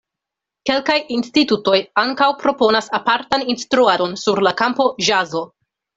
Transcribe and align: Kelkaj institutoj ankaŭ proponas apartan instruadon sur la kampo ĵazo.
Kelkaj 0.69 0.95
institutoj 1.17 1.75
ankaŭ 2.03 2.29
proponas 2.45 2.89
apartan 3.01 3.45
instruadon 3.55 4.19
sur 4.23 4.43
la 4.49 4.55
kampo 4.63 4.89
ĵazo. 5.11 5.45